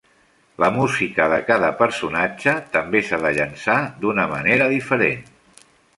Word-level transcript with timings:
La 0.61 0.67
música 0.77 1.27
de 1.33 1.37
cada 1.49 1.69
personatge 1.83 2.55
també 2.77 3.03
s'ha 3.11 3.19
de 3.27 3.33
llançar 3.41 3.77
d'una 4.07 4.27
manera 4.33 4.71
diferent. 4.73 5.25